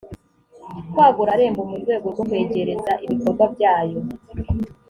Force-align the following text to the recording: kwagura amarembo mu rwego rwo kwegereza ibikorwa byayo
kwagura 0.91 1.29
amarembo 1.33 1.61
mu 1.69 1.75
rwego 1.81 2.05
rwo 2.13 2.23
kwegereza 2.29 2.91
ibikorwa 3.03 3.43
byayo 3.53 3.99